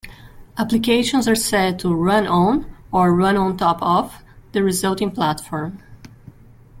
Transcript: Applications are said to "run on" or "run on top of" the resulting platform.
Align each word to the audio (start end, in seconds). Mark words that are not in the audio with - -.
Applications 0.57 1.27
are 1.27 1.35
said 1.35 1.77
to 1.77 1.93
"run 1.93 2.25
on" 2.25 2.65
or 2.91 3.13
"run 3.15 3.37
on 3.37 3.55
top 3.55 3.79
of" 3.83 4.17
the 4.51 4.63
resulting 4.63 5.11
platform. 5.11 5.77